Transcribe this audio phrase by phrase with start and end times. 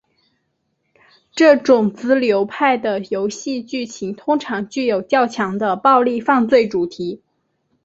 [1.31, 7.21] 这种子流派的游戏剧情通常具有较强的暴力犯罪主题。